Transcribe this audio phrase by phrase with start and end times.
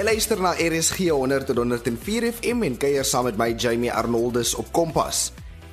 [0.00, 4.54] Jy luister na RSG 100 tot 104 FM en kuier saam met my Jamie Arnoldus
[4.56, 5.26] op Kompas.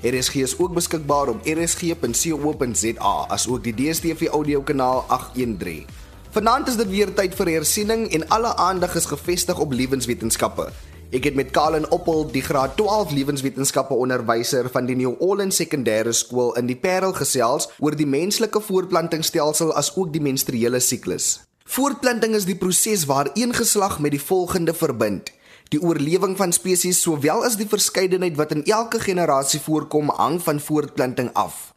[0.03, 5.87] RSG is ook beskikbaar op rsg.co.za asook die DStv audiokanaal 813.
[6.35, 10.67] Vanaand is dit weer tyd vir hersiening en alle aandag is gefestig op lewenswetenskappe.
[11.15, 16.11] Ek het met Kalen Oppel, die graad 12 lewenswetenskappe onderwyser van die New Orleans Sekondêre
[16.11, 21.46] Skool in die Parel gesels oor die menslike voortplantingsstelsel as ook die menstruele siklus.
[21.67, 25.33] Voortplanting is die proses waar een geslag met die volgende verbind.
[25.67, 30.63] Die oorlewing van spesies sowel as die verskeidenheid wat in elke generasie voorkom, hang van
[30.63, 31.73] voortplanting af.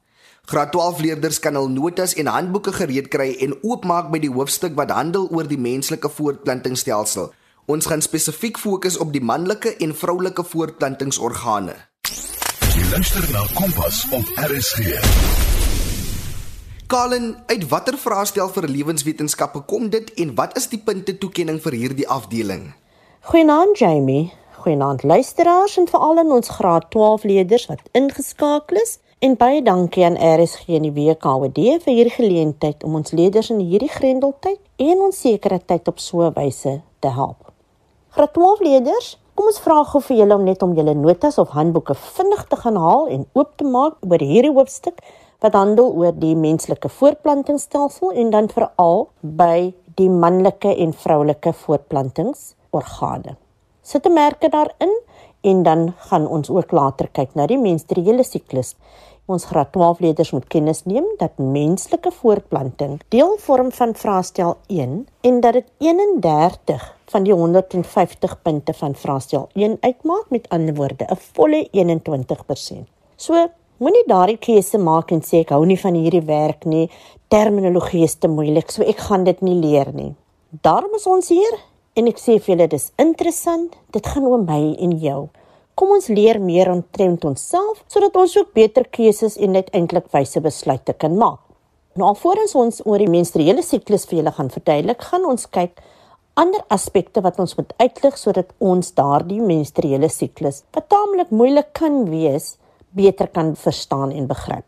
[0.46, 4.78] Graad 12 leerders kan hul notas en handboeke gereed kry en oopmaak by die hoofstuk
[4.78, 7.32] wat handel oor die menslike voortplantingsstelsel.
[7.66, 11.74] Ons gaan spesifiek fokus op die manlike en vroulike voortplantingsorgane.
[12.70, 15.49] Jy luister na Kompas op RSG.
[16.90, 21.76] Kalen, uit watter vraestel vir lewenswetenskappe kom dit en wat is die punte toekenning vir
[21.78, 22.64] hierdie afdeling?
[23.30, 24.32] Goeienaand Jamie.
[24.64, 30.02] Goeienaand luisteraars en veral aan ons graad 12 leerders wat ingeskakel is en baie dankie
[30.08, 34.58] aan RSG en die WKWD vir hierdie geleentheid om ons leerders in hierdie grendeltyd
[34.90, 37.54] en onsekere tyd op so 'n wyse te help.
[38.18, 41.54] Graad 12 leerders, kom ons vra gou vir julle om net om julle notas of
[41.54, 44.98] handboeke vinnig te gaan haal en oop te maak oor hierdie hoofstuk
[45.40, 53.36] wat handel oor die menslike voortplantingsstelsel en dan veral by die manlike en vroulike voortplantingsorgane.
[53.82, 54.92] Sit 'n merke daarin
[55.40, 58.76] en dan gaan ons ook later kyk na die menstruele siklus.
[59.30, 65.06] Ons graad 12 leerders moet kennis neem dat menslike voortplanting deel vorm van vraestel 1
[65.20, 71.04] en dat dit 31 van die 150 punte van vraestel 1 uitmaak met ander woorde
[71.04, 72.88] 'n volle 21%.
[73.16, 73.50] So
[73.80, 76.90] Moenie daardie keuse maak en sê ek hou nie van hierdie werk nie.
[77.32, 80.10] Terminologie is te moeilik, so ek gaan dit nie leer nie.
[80.66, 81.56] Daarom is ons hier
[81.96, 83.78] en ek sê vir julle dis interessant.
[83.96, 85.22] Dit gaan oor my en jou.
[85.80, 90.98] Kom ons leer meer omtrent onsself sodat ons ook beter keuses en uiteindelik wyse besluite
[91.00, 91.40] kan maak.
[91.96, 95.80] Nou alvorens ons oor die menstruele siklus vir julle gaan verduidelik, gaan ons kyk
[96.36, 102.04] ander aspekte wat ons moet uitlig sodat ons daardie menstruele siklus wat taamlik moeilik kan
[102.12, 102.58] wees
[102.96, 104.66] beter kan verstaan en begryp.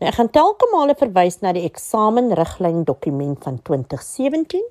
[0.00, 4.62] Nou ek gaan telke male verwys na die eksamenriglyn dokument van 2017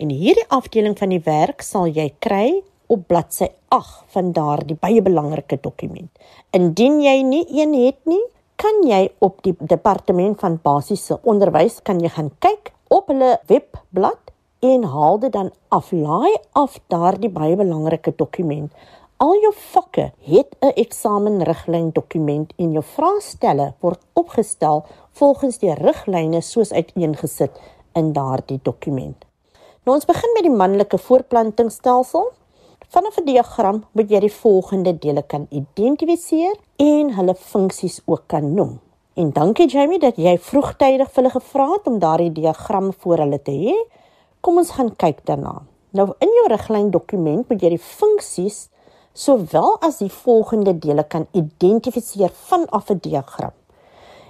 [0.00, 5.02] en hierdie afdeling van die werk sal jy kry op bladsy 8 van daardie baie
[5.04, 6.10] belangrike dokument.
[6.56, 8.22] Indien jy nie een het nie,
[8.60, 14.32] kan jy op die departement van basiese onderwys kan jy gaan kyk op hulle webblad
[14.60, 18.72] en haal dit dan af laai af daardie baie belangrike dokument
[19.20, 26.40] Al jou vakke het 'n eksamenriglyn dokument en jou vraestelle word opgestel volgens die riglyne
[26.40, 27.50] soos uiteengesit
[27.92, 29.24] in daardie dokument.
[29.84, 32.30] Nou ons begin met die manlike voortplantingsstelsel.
[32.88, 38.54] Vanaf 'n diagram moet jy die volgende dele kan identifiseer en hulle funksies ook kan
[38.54, 38.80] noem.
[39.14, 43.42] En dankie Jamie dat jy vroegtydig vir hulle gevra het om daardie diagram voor hulle
[43.42, 43.74] te hê.
[44.40, 45.62] Kom ons gaan kyk daarna.
[45.90, 48.70] Nou in jou riglyn dokument moet jy die funksies
[49.20, 53.52] sowel as die volgende dele kan identifiseer vanaf 'n diagram.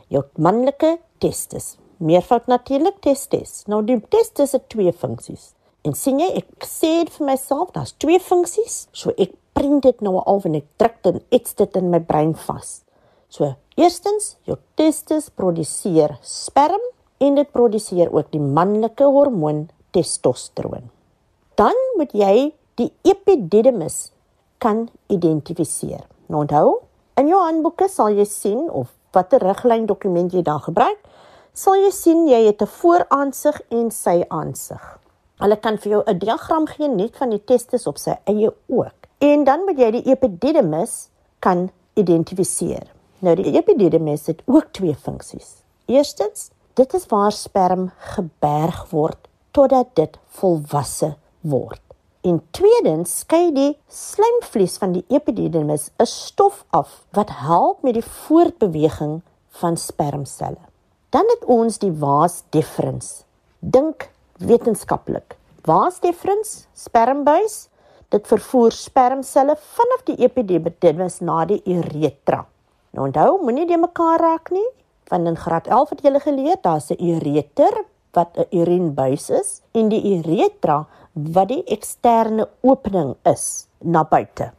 [0.09, 3.65] Jou manlike testis, meervoud natuurlik testis.
[3.67, 5.55] Nou die testis het twee funksies.
[5.83, 8.89] En sien jy, ek sê dit vir myself, daar's twee funksies.
[8.93, 12.35] So ek print dit nou al en ek druk dit iets dit in my brein
[12.35, 12.83] vas.
[13.29, 16.83] So, eerstens, jou testis produseer sperm
[17.19, 20.91] en dit produseer ook die manlike hormoon testosteron.
[21.55, 24.11] Dan moet jy die epididymis
[24.61, 26.05] kan identifiseer.
[26.29, 26.79] Nou onthou,
[27.19, 31.01] in jou handboeke sal jy sien of watter riglyn dokument jy daar gebruik,
[31.57, 34.85] sal jy sien jy het 'n vooraansig en sy aansig.
[35.41, 38.99] Hulle kan vir jou 'n diagram gee net van die testis op sy eie ook.
[39.19, 41.09] En dan moet jy die epididymis
[41.41, 42.87] kan identifiseer.
[43.19, 45.63] Nou die epididymis het ook twee funksies.
[45.87, 51.90] Eerstens, dit is waar sperm geberg word totdat dit volwasse word.
[52.21, 58.05] En tweedens skei die slijmvlies van die epididymis 'n stof af wat help met die
[58.05, 60.61] voortbeweging van spermselle.
[61.11, 63.25] Dan het ons die vas deferens.
[63.59, 65.37] Dink wetenskaplik.
[65.63, 67.69] Vas deferens, spermbuis,
[68.09, 72.47] dit vervoer spermselle vanaf die epididymis na die uretra.
[72.91, 74.69] Nou onthou, moenie dit mekaar raak nie,
[75.09, 79.89] want in graad 11 het jy geleer daar's 'n ureter wat 'n urinebuis is en
[79.89, 84.51] die uretra wat die eksterne opening is na buite.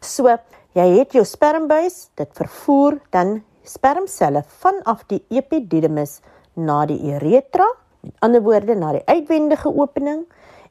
[0.00, 0.30] So,
[0.74, 6.20] jy het jou spermbuis, dit vervoer dan spermselle vanaf die epididymis
[6.56, 7.66] na die uretra,
[8.02, 10.24] met ander woorde na die uitwendige opening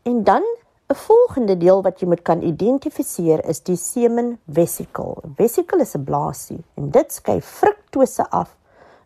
[0.07, 0.43] en dan
[0.89, 5.17] 'n Volgende deel wat jy moet kan identifiseer is die semen vesicle.
[5.35, 8.55] Vesicle is 'n blaasie en dit skei fruktose af.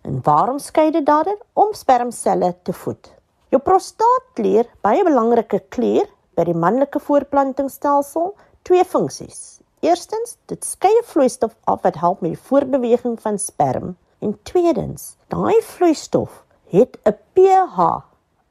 [0.02, 3.14] En waarom skei dit dan om spermselle te voed?
[3.50, 6.06] Jou prostaatklier, baie belangrike klier
[6.36, 9.60] by die manlike voortplantingsstelsel, twee funksies.
[9.82, 13.96] Eerstens, dit skei vloeistof af wat help met die voortbeweging van sperm.
[14.22, 18.04] En tweedens, daai vloeistof het 'n pH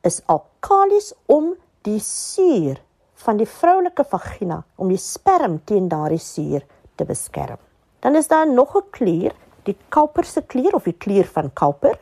[0.03, 2.81] is alkalis om die suur
[3.15, 6.65] van die vroulike vagina om die sperm teen daardie suur
[6.97, 7.59] te beskerm.
[8.01, 11.99] Dan is daar nog 'n klier, die kalperse klier of die klier van kalper.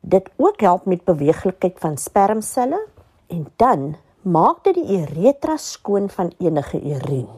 [0.00, 2.86] Dit ook help met beweeglikheid van spermselle
[3.26, 7.30] en dan maak dit die uretra skoon van enige urine.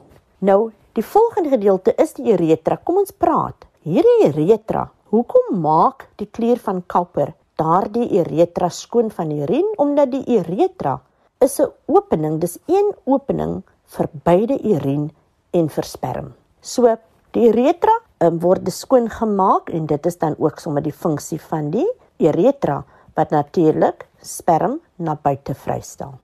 [0.42, 2.76] Nou, die volgende gedeelte is die uretra.
[2.82, 3.68] Kom ons praat.
[3.86, 10.24] Hierdie uretra, hoekom maak die klier van kalper daardie uretra skoon van urine omdat die
[10.38, 11.00] uretra
[11.40, 15.10] is 'n opening, dis een opening vir beide urine
[15.52, 16.34] en vir sperm.
[16.60, 16.96] So
[17.32, 21.70] die uretra um, word skoon gemaak en dit is dan ook sommer die funksie van
[21.70, 21.88] die
[22.18, 22.84] uretra
[23.14, 26.14] wat natuurlik sperm na buite vrystel.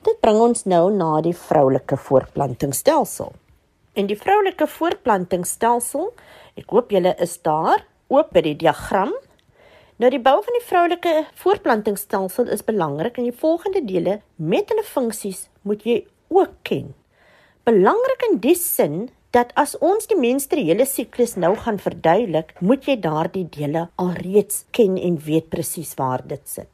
[0.00, 3.34] Dit bring ons nou na die vroulike voortplantingsstelsel.
[4.00, 6.06] En die vroulike voortplantingsstelsel,
[6.56, 9.12] ek hoop julle is daar oop by die diagram.
[10.00, 11.12] Nou die bou van die vroulike
[11.42, 15.98] voortplantingsstelsel is belangrik en die volgende dele met hulle funksies moet jy
[16.32, 16.94] ook ken.
[17.68, 22.96] Belangrik in die sin dat as ons die menstruele siklus nou gaan verduidelik, moet jy
[23.04, 26.70] daardie dele alreeds ken en weet presies waar dit sit.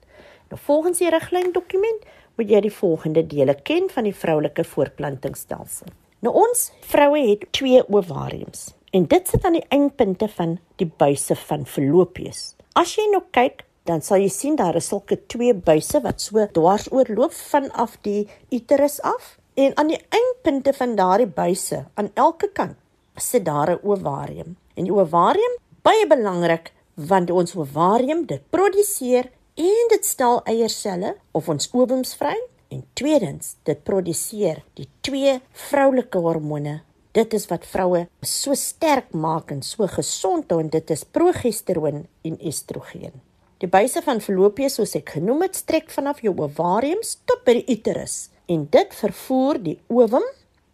[0.47, 5.89] Nou volgens die riglyn dokument moet jy die volgende dele ken van die vroulike voortplantingsstelsel.
[6.25, 11.37] Nou ons vroue het twee ovariums en dit sit aan die eindpunte van die buise
[11.49, 12.55] van Fallopius.
[12.77, 16.47] As jy nou kyk, dan sal jy sien daar is sulke twee buise wat so
[16.57, 22.51] dwars oorloop vanaf die uterus af en aan die eindpunte van daardie buise aan elke
[22.53, 22.77] kant
[23.17, 24.57] sit daar 'n ovarium.
[24.75, 31.49] En die ovarium baie belangrik want ons ovarium dit produseer en dit stel eierselle of
[31.49, 32.37] ons ovums vry
[32.69, 35.39] en tweedens dit produseer die twee
[35.69, 36.81] vroulike hormone
[37.17, 42.03] Dit is wat vroue so sterk maak en so gesond hou en dit is progesteroon
[42.29, 43.15] en estrogen.
[43.63, 47.79] Die buise van Fallopius soos ek genoem het, strek vanaf jou ovariums tot by die
[47.79, 50.27] uterus en dit vervoer die ovum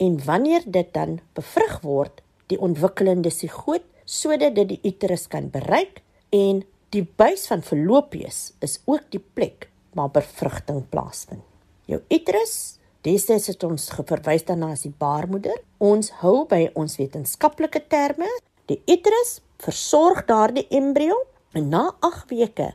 [0.02, 6.02] en wanneer dit dan bevrug word, die ontwikkelende sigoot sodat dit die uterus kan bereik
[6.34, 11.44] en die buis van Fallopius is ook die plek waar bevrugting plaasvind.
[11.88, 15.56] Jou uterus Destyds het ons geverwys daarna as die baarmoeder.
[15.82, 18.28] Ons hou by ons wetenskaplike terme.
[18.70, 21.16] Die uterus versorg daardie embrio
[21.58, 22.68] en na 8 weke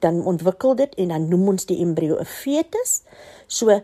[0.00, 3.02] dan ontwikkel dit en dan noem ons die embrio 'n fetus.
[3.46, 3.80] So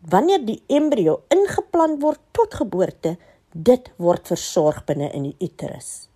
[0.00, 3.16] wanneer die embrio ingeplant word tot geboorte,
[3.52, 6.08] dit word versorg binne in die uterus.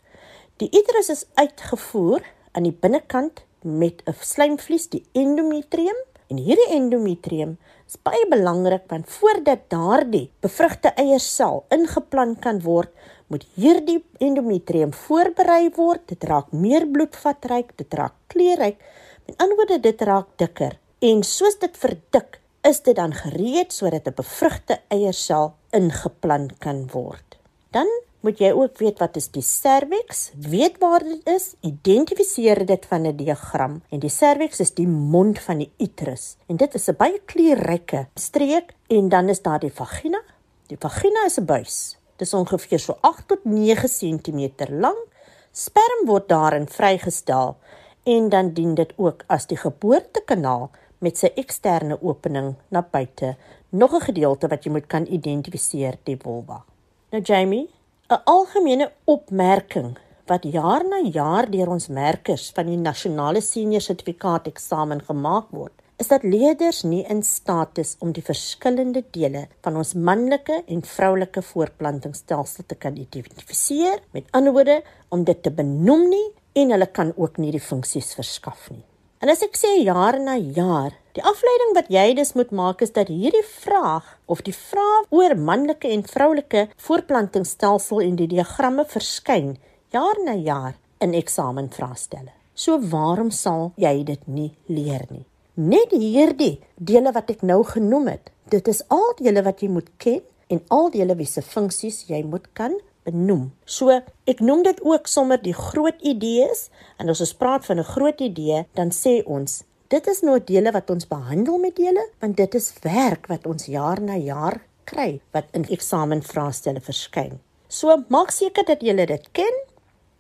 [0.57, 2.23] Die uterus is uitgevoer
[2.55, 5.97] aan die binnekant met 'n slijmvlies, die endometrium,
[6.31, 12.91] en hierdie endometrium is baie belangrik want voordat daardie bevrugte eiersel ingeplant kan word,
[13.29, 16.07] moet hierdie endometrium voorberei word.
[16.09, 18.81] Dit raak meer bloedvatryk, dit raak kleurryk.
[19.27, 20.79] Met ander woorde, dit raak dikker.
[21.01, 27.39] En soos dit verdik, is dit dan gereed sodat 'n bevrugte eiersel ingeplant kan word.
[27.71, 27.89] Dan
[28.25, 33.07] moet jy ook weet wat is die cervix, weet waar dit is, identifiseer dit van
[33.07, 36.97] 'n diagram en die cervix is die mond van die uterus en dit is 'n
[36.97, 40.21] baie kleurryke streek en dan is daar die vagina.
[40.69, 41.99] Die vagina is 'n buis.
[42.17, 45.07] Dit is ongeveer so 8 tot 9 cm lank.
[45.53, 47.57] Sperm word daarin vrygestel
[48.05, 53.37] en dan dien dit ook as die geboortekanaal met sy eksterne opening na buite.
[53.71, 56.65] Nog 'n gedeelte wat jy moet kan identifiseer, die vulva.
[57.11, 57.69] Nou Jamie,
[58.13, 59.95] 'n algemene opmerking
[60.29, 65.73] wat jaar na jaar deur ons merkers van die nasionale senior sertifikaat eksamen gemaak word,
[65.97, 70.83] is dat leerders nie in staat is om die verskillende dele van ons manlike en
[70.85, 76.29] vroulike voortplantingsstelsel te kan identifiseer, met ander woorde om dit te benoem nie
[76.61, 78.85] en hulle kan ook nie die funksies verskaf nie.
[79.25, 82.93] En as ek sê jaar na jaar, die afleiding wat jy dus moet maak is
[82.95, 89.53] dat hierdie vraag of die vraag oor manlike en vroulike voortplantingsstelsel in die diagramme verskyn
[89.95, 92.33] jaar na jaar in eksamenvraestelle.
[92.55, 95.23] So waarom sal jy dit nie leer nie?
[95.55, 99.71] Net hierdie dele wat ek nou genoem het, dit is al die dele wat jy
[99.71, 102.75] moet ken en al die dele wiese funksies jy moet kan
[103.07, 103.53] benoem.
[103.67, 106.69] So ek noem dit ook sommer die groot idees
[106.99, 110.73] en as ons praat van 'n groot idee, dan sê ons dit is nou dele
[110.73, 115.21] wat ons behandel met dele want dit is werk wat ons jaar na jaar kry
[115.37, 117.39] wat in eksamenvraestelle verskyn.
[117.69, 119.63] So maak seker dat jy dit ken.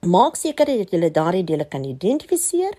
[0.04, 2.76] Maak seker dat jy daardie dele kan identifiseer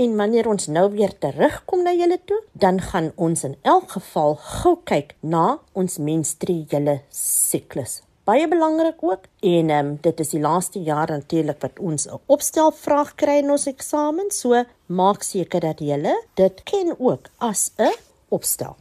[0.00, 4.38] en wanneer ons nou weer terugkom na julle toe, dan gaan ons in elk geval
[4.40, 10.40] gou kyk na ons menstruele siklus baie belangrik ook en ehm um, dit is die
[10.40, 15.80] laaste jaar natuurlik wat ons 'n opstelvraag kry in ons eksamen so maak seker dat
[15.80, 17.94] jy dit ken ook as 'n
[18.28, 18.76] opstel.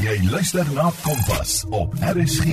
[0.00, 2.44] Jy luister na Kompas op RSG.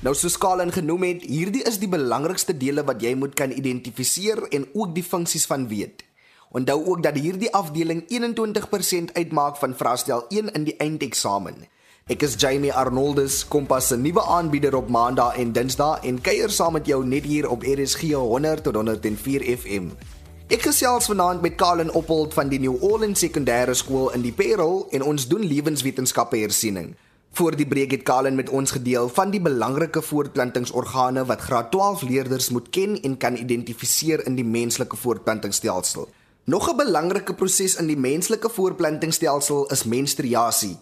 [0.00, 4.48] Nou soos Kalen genoem het, hierdie is die belangrikste dele wat jy moet kan identifiseer
[4.48, 6.04] en ook die funksies van weet.
[6.50, 11.66] Onthou ook dat hierdie afdeling 21% uitmaak van vraestel 1 in die eindeksamen.
[12.08, 16.72] Ek is Jamie Arnoldus, Kompas se nuwe aanbieder op Maandag en Dinsdag en kuier saam
[16.72, 19.90] met jou net hier op RSG 100 tot 104 FM.
[20.50, 24.86] Ek gesels vanaand met Kalen Oppold van die New Orleans Sekondêre Skool in die Parel
[24.90, 26.96] en ons doen lewenswetenskappe hersiening.
[27.38, 32.02] Voor die breek het Kalen met ons gedeel van die belangrike voortplantingsorgane wat graad 12
[32.08, 36.08] leerders moet ken en kan identifiseer in die menslike voortplantingsstelsel.
[36.44, 40.78] Nog 'n belangrike proses in die menslike voortplantingsstelsel is menstruasie.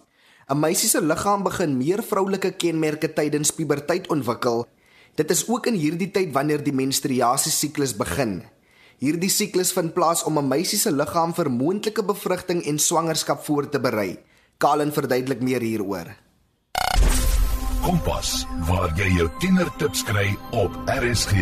[0.48, 4.64] 'n Meisie se liggaam begin meer vroulike kenmerke tydens puberteit ontwikkel.
[5.14, 8.40] Dit is ook in hierdie tyd wanneer die menstruasie siklus begin.
[8.98, 13.68] Hierdie siklus vind plaas om 'n meisie se liggaam vir moontlike bevrugting en swangerskap voor
[13.68, 14.18] te berei.
[14.56, 16.16] Kalen verduidelik meer hieroor.
[17.82, 21.32] Kompas, waar jy jou tienertips kry op RSG.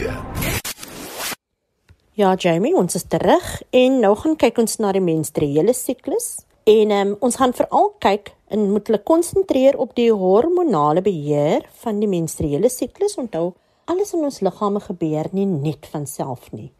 [2.12, 6.42] Ja, Jamie, ons is terug en nou gaan kyk ons na die menstruele siklus.
[6.64, 12.00] En um, ons gaan veral kyk en moet hulle konsentreer op die hormonale beheer van
[12.00, 13.16] die menstruele siklus.
[13.18, 13.52] Onthou,
[13.90, 16.70] alles in ons liggame gebeur nie net van self nie.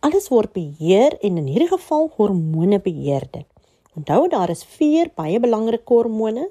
[0.00, 3.46] Alles word beheer en in hierdie geval hormone beheer dit.
[3.98, 6.46] Onthou daar is vier baie belangrike hormone.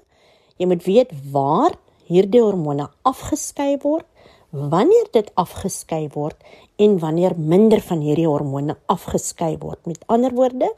[0.60, 1.78] Jy moet weet waar
[2.10, 4.06] hierdie hormone afgeskei word,
[4.50, 6.38] wanneer dit afgeskei word
[6.82, 9.82] en wanneer minder van hierdie hormone afgeskei word.
[9.86, 10.72] Met ander woorde,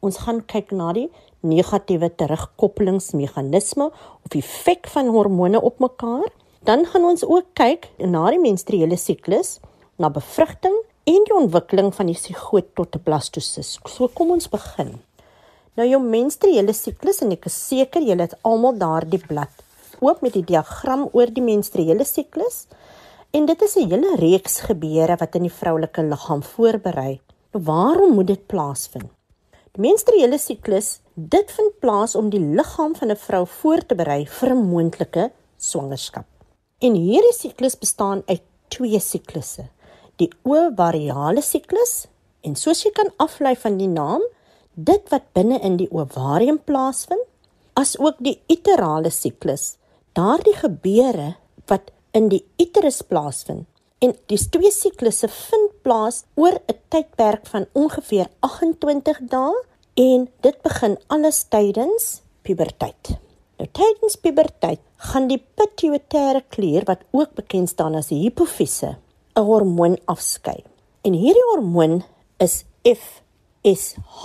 [0.00, 1.08] ons gaan kyk na die
[1.40, 3.90] negatiewe terugkoppelingsmeganisme
[4.24, 6.30] of effek van hormone op mekaar.
[6.60, 9.58] Dan gaan ons ook kyk na die menstruele siklus,
[9.96, 10.74] na bevrugting
[11.08, 13.78] en die ontwikkeling van die sigoot tot 'n blastosis.
[13.86, 15.00] So kom ons begin.
[15.76, 19.50] Nou jou menstruele siklus en ek is seker julle het almal daardie blad
[20.00, 22.66] oop met die diagram oor die menstruele siklus.
[23.30, 27.20] En dit is 'n hele reeks gebeure wat in die vroulike liggaam voorberei.
[27.52, 29.17] Nou waarom moet dit plaasvind?
[29.78, 34.50] Menstruele siklus, dit vind plaas om die liggaam van 'n vrou voor te berei vir
[34.50, 36.26] 'n moontlike swangerskap.
[36.80, 39.68] En hierdie siklus bestaan uit twee siklusse:
[40.16, 42.06] die ovariale siklus
[42.40, 44.22] en soos jy kan aflei van die naam,
[44.74, 47.26] dit wat binne in die ovarium plaasvind,
[47.74, 49.76] as ook die uterale siklus,
[50.12, 51.34] daardie gebeure
[51.66, 53.66] wat in die uterus plaasvind.
[53.98, 59.67] En die twee siklusse vind plaas oor 'n tydperk van ongeveer 28 dae
[59.98, 63.16] en dit begin alles tydens puberteit.
[63.58, 68.94] Nou tydens puberteit gaan die pituitêre klier wat ook bekend staan as die hipofise
[69.34, 70.62] 'n hormoon afskei.
[71.02, 72.02] En hierdie hormoon
[72.38, 74.24] is FSH.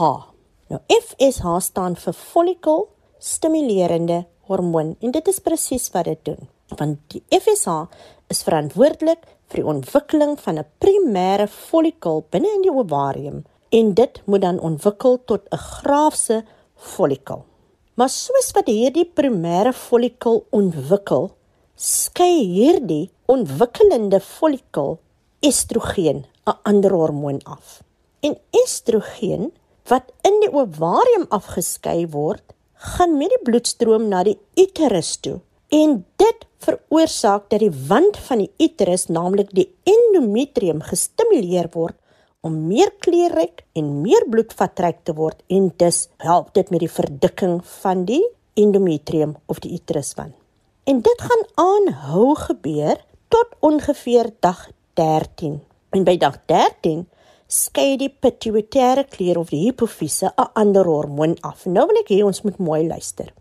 [0.70, 2.88] Nou FSH staan vir follicle
[3.20, 6.50] stimulerende hormoon en dit is presies wat dit doen.
[6.78, 7.90] Want die FSH
[8.30, 14.22] is verantwoordelik vir die ontwikkeling van 'n primêre follicle binne in die ovarium en dit
[14.30, 16.44] moet dan ontwikkel tot 'n graafse
[16.76, 17.46] follikel.
[17.94, 21.32] Maar soos wat hierdie primêre follikel ontwikkel,
[21.76, 25.00] skei hierdie ontwikkelende follikel
[25.40, 27.82] estrogen, 'n ander hormoon af.
[28.20, 29.52] En estrogen
[29.90, 35.40] wat in die ovarium afgeskei word, gaan met die bloedstroom na die uterus toe.
[35.70, 41.96] En dit veroorsaak dat die wand van die uterus, naamlik die endometrium, gestimuleer word
[42.44, 47.62] om meer kleurryk en meer bloedvatryk te word en dus help dit met die verdikking
[47.80, 48.24] van die
[48.60, 50.36] endometrium of die uteruswand.
[50.84, 53.00] En dit gaan aanhou gebeur
[53.32, 54.68] tot ongeveer dag
[55.00, 55.62] 13.
[55.96, 57.06] En by dag 13
[57.48, 61.66] skei die pituitêre klier of die hipofise 'n ander hormoon af.
[61.66, 63.34] Nou wil ek hê ons moet mooi luister.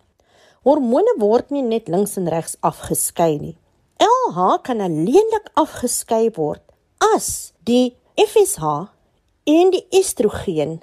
[0.63, 3.57] Hormone word nie net links en regs afgeskei nie.
[3.99, 6.63] LH kan alleenlik afgeskei word
[7.15, 8.92] as die FSH
[9.45, 10.81] en die estrogen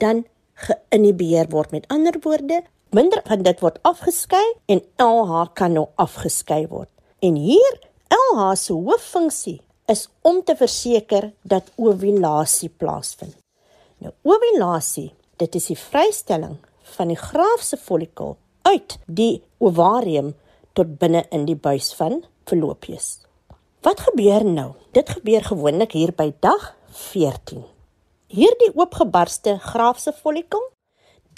[0.00, 0.24] dan
[0.66, 1.70] geïnhibeer word.
[1.70, 2.62] Met ander woorde,
[2.96, 6.90] minder van dit word afgeskei en LH kan nou afgeskei word.
[7.24, 7.78] En hier
[8.12, 13.36] LH se hooffunksie is om te verseker dat ovulasie plaasvind.
[13.98, 16.56] Nou ovulasie, dit is die vrystelling
[16.96, 18.36] van die graafse follikel
[18.66, 20.34] uit die ovarium
[20.76, 23.16] tot binne in die buis van Fallopius.
[23.86, 24.72] Wat gebeur nou?
[24.92, 26.74] Dit gebeur gewoonlik hier by dag
[27.12, 27.75] 14.
[28.26, 30.62] Hierdie oopgebarste graafse follikel,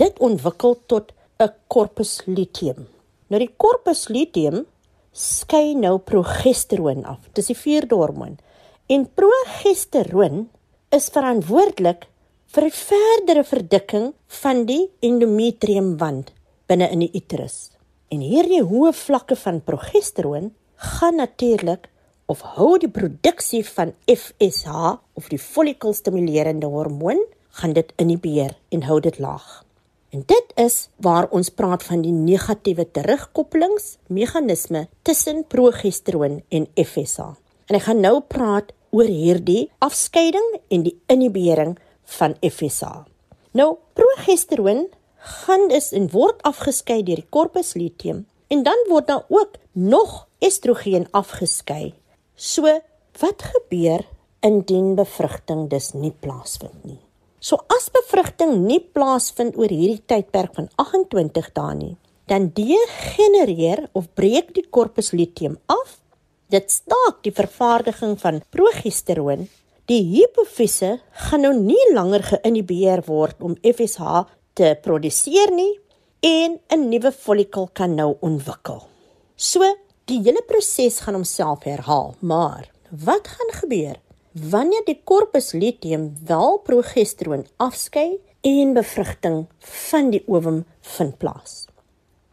[0.00, 2.88] dit ontwikkel tot 'n corpus luteum.
[3.28, 4.64] Nou die corpus luteum
[5.12, 7.18] skei nou progesteroon af.
[7.34, 8.38] Dis die vierde hormoon.
[8.88, 10.48] En progesteroon
[10.90, 12.08] is verantwoordelik
[12.46, 16.32] vir die verdere verdikking van die endometriumwand
[16.66, 17.70] binne in die uterus.
[18.08, 21.90] En hierdie hoë vlakke van progesteroon gaan natuurlik
[22.28, 24.68] of hou die produksie van FSH
[25.16, 27.22] of die follikelstimulerende hormoon
[27.60, 29.64] gaan dit inhibeer en hou dit laag.
[30.12, 37.32] En dit is waar ons praat van die negatiewe terugkoppelingsmeganisme tussen progesteroon en FSH.
[37.68, 41.76] En ek gaan nou praat oor hierdie afskeiding en die inhibering
[42.18, 43.04] van FSH.
[43.56, 44.86] Nou, progesteroon
[45.44, 50.26] gaan dus en word afgeskei deur die corpus luteum en dan word daar ook nog
[50.44, 51.92] estrogen afgeskei.
[52.38, 52.70] So,
[53.18, 54.06] wat gebeur
[54.46, 57.00] indien bevrugting dus nie plaasvind nie?
[57.40, 61.94] So as bevrugting nie plaasvind oor hierdie tydperk van 28 dae nie,
[62.30, 65.98] dan degenereer of breek die corpus luteum af
[66.48, 69.42] Dit staak die vervaardiging van progesteroon.
[69.88, 70.94] Die hipofise
[71.28, 74.22] gaan nou nie langer geïnhibeer word om FSH
[74.56, 75.74] te produseer nie
[76.24, 78.80] en 'n nuwe follikel kan nou ontwikkel.
[79.36, 79.60] So,
[80.08, 83.98] die hele proses gaan homself herhaal, maar wat gaan gebeur
[84.32, 89.42] wanneer die corpus luteum wel progesteroon afskei en bevrugting
[89.92, 90.62] van die ovum
[90.96, 91.66] vind plaas?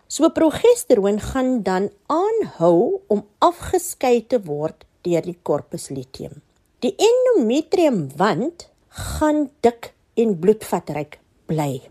[0.07, 6.39] So progesteroon gaan dan aanhou om afgeskei te word deur die corpus luteum.
[6.79, 8.69] Die endometriumwand
[9.17, 11.83] gaan dik en bloedvatryk bly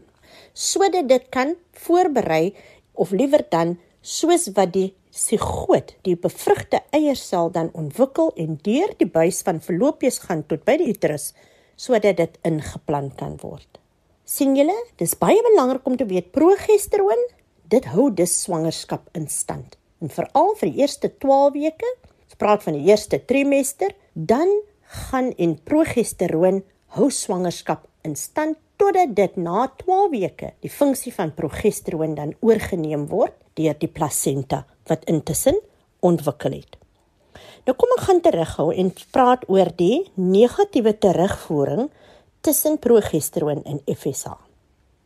[0.54, 2.54] sodat dit kan voorberei
[2.94, 9.06] of liewer dan soos wat die sigoot die bevrugte eiersel dan ontwikkel en deur die
[9.06, 11.30] buis van Fallopius gaan tot by die uterus
[11.78, 13.80] sodat dit ingeplant kan word.
[14.24, 17.20] sien julle, dis baie belangrik om te weet progesteroon
[17.70, 19.76] dit hou dus swangerskap in stand.
[20.00, 21.90] En veral vir die eerste 12 weke,
[22.26, 24.50] ons praat van die eerste trimester, dan
[25.08, 26.62] gaan en progesteroon
[26.96, 33.06] hou swangerskap in stand totdat dit na 12 weke die funksie van progesteroon dan oorgeneem
[33.10, 35.60] word deur die plasenta wat intussen
[36.04, 36.76] ontwikkel het.
[37.64, 41.88] Nou kom ek gaan terughou en praat oor die negatiewe terugvoering
[42.44, 44.34] tussen progesteroon en FSH.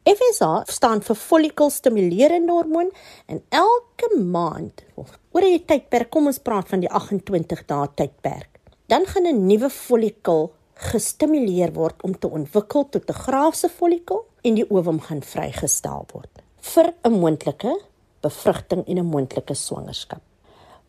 [0.08, 2.90] FSH staan vir follikelstimulerende hormoon
[3.28, 8.48] en elke maand of oor 'n tydperk kom ons praat van die 28 dae tydperk.
[8.88, 14.54] Dan gaan 'n nuwe follikel gestimuleer word om te ontwikkel tot 'n graafse follikel en
[14.54, 17.80] die ovum gaan vrygestel word vir 'n moontlike
[18.22, 20.22] bevrugting en 'n moontlike swangerskap.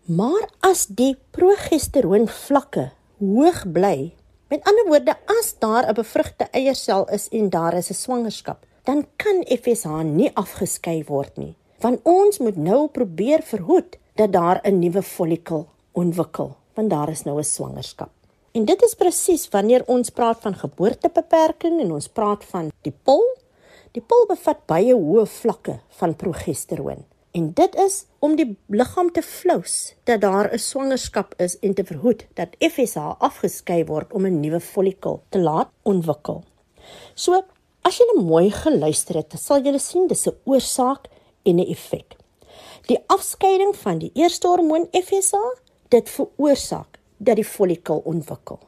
[0.06, 4.14] Maar as die progesteroon vlakke hoog bly,
[4.50, 9.06] met ander woorde as daar 'n bevrugte eiersel is en daar is 'n swangerskap, dan
[9.16, 14.80] kan FSH nie afgeskei word nie, want ons moet nou probeer verhoed dat daar 'n
[14.80, 18.10] nuwe follikel ontwikkel, want daar is nou 'n swangerskap.
[18.52, 23.22] En dit is presies wanneer ons praat van geboortebeperking en ons praat van die pil.
[23.94, 27.06] Die pil bevat baie hoë vlakke van progesteroon.
[27.38, 31.84] En dit is om die liggaam te flous dat daar 'n swangerskap is en te
[31.84, 36.44] verhoed dat FSH afgeskei word om 'n nuwe follikel te laat ontwikkel.
[37.14, 37.44] So
[37.90, 41.08] As jy nou mooi geluister het, sal jy sien dis 'n oorsaak
[41.46, 42.18] en 'n effek.
[42.88, 45.34] Die afskeiding van die eerste hormoon FSH,
[45.90, 48.60] dit veroorsaak dat die follikel ontwikkel.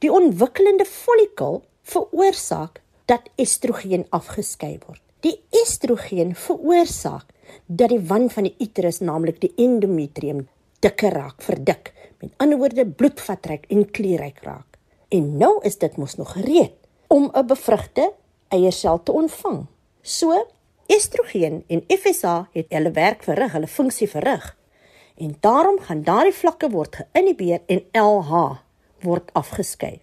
[0.00, 5.00] Die ontwikkelende follikel veroorsaak dat estrogen afgeskei word.
[5.24, 7.32] Die estrogen veroorsaak
[7.66, 10.44] dat die wand van die uterus, naamlik die endometrium,
[10.84, 11.92] dikker raak, verdik.
[12.20, 14.78] Met ander woorde, bloedvatryk en klierryk raak.
[15.12, 16.72] En nou is dit mos nog gereed
[17.08, 18.12] om 'n bevrugte
[18.48, 19.66] eiersel te ontvang.
[20.02, 20.46] So
[20.86, 24.56] estrogen en FSH het hulle werk verrig, hulle funksie verrig.
[25.14, 28.40] En daarom gaan daardie vlakke word geïnhibeer en LH
[29.06, 30.00] word afgeskei.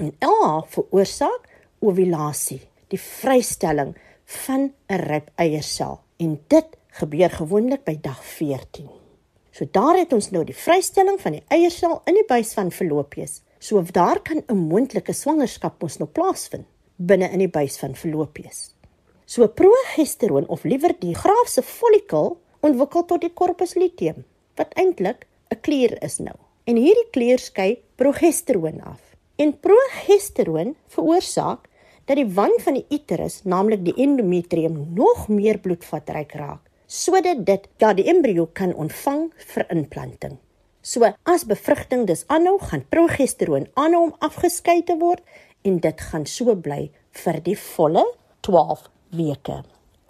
[0.00, 1.48] En LH veroorsaak
[1.84, 3.92] ovulasie, die vrystelling
[4.24, 6.00] van 'n ryp eiersel.
[6.16, 8.88] En dit gebeur gewoonlik by dag 14.
[9.50, 13.42] So daar het ons nou die vrystelling van die eiersel in die buis van Fallopius.
[13.58, 18.74] So daar kan 'n moontlike swangerskap mos nou plaasvind binne in die buis van Fallopius.
[19.24, 24.24] So progesteroon of liewer die graafse follikel ontwikkel tot die corpus luteum
[24.56, 26.36] wat eintlik 'n klier is nou.
[26.64, 29.00] En hierdie klier skei progesteroon af.
[29.36, 31.68] En progesteroon veroorsaak
[32.04, 37.68] dat die wand van die uterus, naamlik die endometrium, nog meer bloedvatryk raak sodat dit
[37.82, 40.38] ja die embrio kan ontvang vir inplanting.
[40.84, 45.24] So as bevrugting dis aanhou, gaan progesteroon aanhou om afgeskei te word
[45.64, 46.90] en dit gaan so bly
[47.24, 48.04] vir die volle
[48.44, 49.62] 12 weke.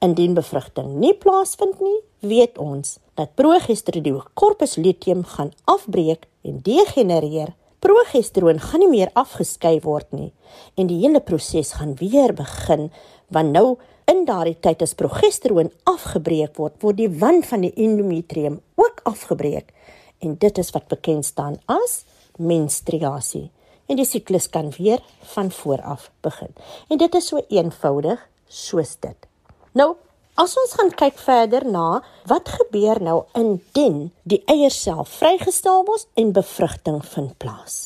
[0.05, 7.55] Indien bevrugting nie plaasvind nie, weet ons dat progesteroon corpus luteum gaan afbreek en degenereer.
[7.81, 10.33] Progesteroon gaan nie meer afgeskei word nie
[10.77, 12.91] en die hele proses gaan weer begin
[13.33, 13.67] want nou
[14.11, 19.73] in daardie tyd as progesteroon afgebreek word word die wand van die endometrium ook afgebreek.
[20.21, 22.03] En dit is wat bekend staan as
[22.37, 23.49] menstruasie.
[23.89, 25.01] En die siklus kan weer
[25.37, 26.53] van voor af begin.
[26.89, 29.33] En dit is so eenvoudig soos dit
[29.75, 29.95] nou
[30.35, 36.33] As ons gaan kyk verder na wat gebeur nou indien die eiersel vrygestel word en
[36.35, 37.77] bevrugting vind plaas.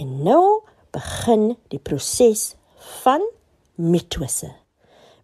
[0.00, 0.62] En nou
[0.96, 2.54] begin die proses
[3.02, 3.26] van
[3.76, 4.48] mitose.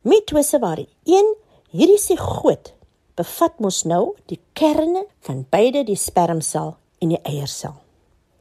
[0.05, 1.33] Mitose waar een
[1.73, 2.75] hierdie sigoot
[3.17, 7.79] bevat mos nou die kerne van beide die spermsel en die eiersel.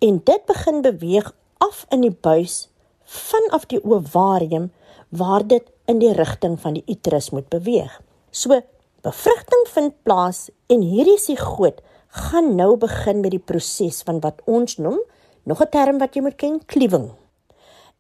[0.04, 1.32] En dit begin beweeg
[1.64, 2.66] af in die buis
[3.14, 4.72] vanaf die ovarium
[5.10, 8.02] waar dit in die rigting van die uterus moet beweeg.
[8.32, 8.62] So
[9.06, 11.82] bevrugting vind plaas en hierdie sigoot
[12.24, 15.02] gaan nou begin met die proses van wat ons noem
[15.44, 17.12] nog 'n term wat jy moet ken kliewing.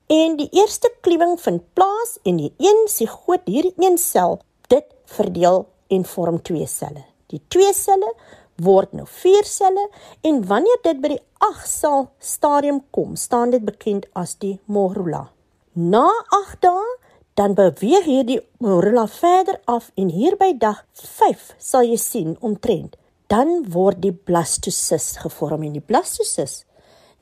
[0.07, 5.67] En die eerste kliewing vind plaas en die een sigoot hierdie een sel dit verdeel
[5.87, 7.03] en vorm twee selle.
[7.27, 8.13] Die twee selle
[8.57, 9.87] word nou vier selle
[10.21, 15.29] en wanneer dit by die 8 sel stadium kom, staan dit bekend as die morula.
[15.73, 21.87] Na 8 dae dan beweeg hierdie morula verder af en hier by dag 5 sal
[21.87, 22.93] jy sien omtrent
[23.33, 26.67] dan word die blastocyst gevorm en die blastocyst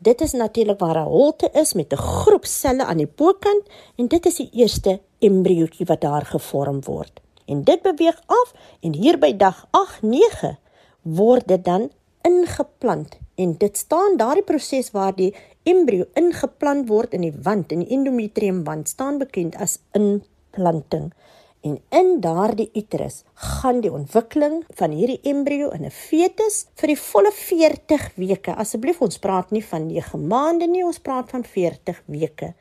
[0.04, 3.63] dit is natuurlik waar 'n holte is met 'n groep selle aan die bokant
[3.96, 8.94] en dit is die eerste embriootjie wat daar gevorm word en dit beweeg af en
[8.94, 10.58] hier by dag 8 9
[11.02, 11.90] word dit dan
[12.28, 15.32] ingeplant en dit staan daardie proses waar die
[15.64, 21.12] embrio ingeplant word in die wand in die endometrium wand staan bekend as inplanting.
[21.62, 26.98] En in daardie uterus gaan die ontwikkeling van hierdie embrio in 'n fetus vir die
[26.98, 28.56] volle 40 weke.
[28.56, 32.54] Asseblief ons praat nie van 9 maande nie, ons praat van 40 weke.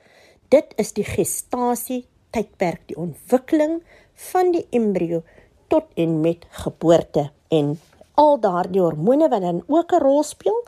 [0.48, 3.80] Dit is die gestasie tydperk, die ontwikkeling
[4.14, 5.22] van die embrio
[5.68, 7.78] tot en met geboorte en
[8.14, 10.64] al daardie hormone wat dan ook 'n rol speel,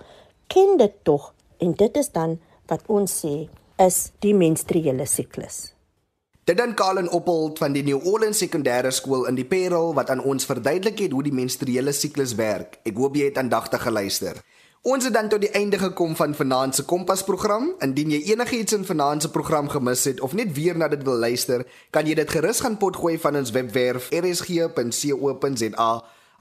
[0.46, 5.72] ken dit tog en dit is dan wat ons sê is die menstruele siklus.
[6.44, 10.22] Dit dan Kalen Oppold van die New Orleans Sekondêre Skool in die Parel wat aan
[10.26, 12.80] ons verduidelik het hoe die menstruele siklus werk.
[12.82, 14.40] Ek hoop jy het aandagtig geluister.
[14.82, 17.68] Ons het dan tot die einde gekom van vanaand se Kompas program.
[17.78, 21.22] Indien jy enigiets in vanaand se program gemis het of net weer na dit wil
[21.22, 21.62] luister,
[21.94, 25.92] kan jy dit gerus gaan potgooi van ons webwerf rsg.co.za.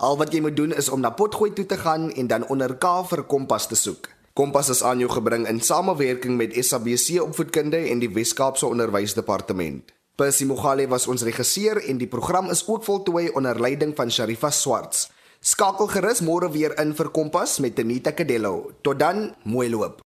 [0.02, 2.72] Al wat jy moet doen is om na potgooi toe te gaan en dan onder
[2.82, 4.10] K vir Kompas te soek.
[4.34, 9.94] Kompas is aan jou gebring in samewerking met SABC Opvoedkunde en die Wes-Kaapse Onderwysdepartement.
[10.18, 14.50] Percy Mogale was ons regisseur en die program is ook voltooi onder leiding van Sharifa
[14.50, 15.12] Swarts.
[15.40, 18.72] Skakel gerus môre weer in vir Kompas met Tenita Kadello.
[18.82, 20.02] Tot dan, mooi loop.